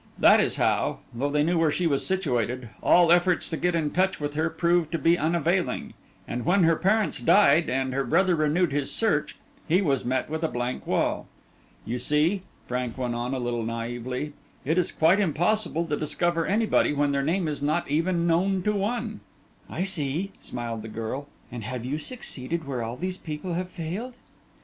[0.17, 3.91] That is how, though they knew where she was situated, all efforts to get in
[3.91, 5.93] touch with her proved to be unavailing;
[6.27, 9.35] and when her parents died, and her brother renewed his search,
[9.67, 11.27] he was met with a blank wall.
[11.85, 14.31] You see," Frank went on, a little naïvely,
[14.65, 18.73] "it is quite impossible to discover anybody when their name is not even known to
[18.73, 19.19] one."
[19.69, 24.15] "I see," smiled the girl; "and have you succeeded where all these people have failed?"